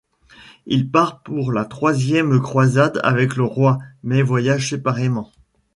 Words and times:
Il 0.65 0.89
part 0.89 1.21
pour 1.21 1.51
la 1.51 1.63
troisième 1.63 2.39
croisade 2.41 2.99
avec 3.03 3.35
le 3.35 3.43
roi, 3.43 3.77
mais 4.01 4.23
voyage 4.23 4.67
séparément. 4.69 5.31